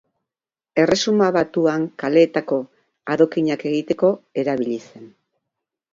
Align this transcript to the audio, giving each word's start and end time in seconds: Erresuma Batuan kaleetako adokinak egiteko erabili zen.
Erresuma 0.83 1.27
Batuan 1.35 1.85
kaleetako 2.03 2.59
adokinak 3.17 3.67
egiteko 3.73 4.11
erabili 4.45 4.83
zen. 4.89 5.05